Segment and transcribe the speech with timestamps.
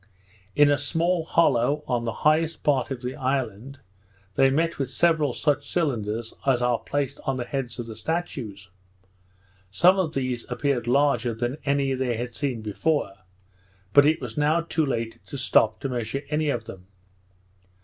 [0.55, 3.81] In a small hollow, on the highest part of the island,
[4.33, 8.71] they met with several such cylinders as are placed on the heads of the statues.
[9.69, 13.13] Some of these appeared larger than any they had seen before;
[13.93, 16.87] but it was now too late to stop to measure any of them.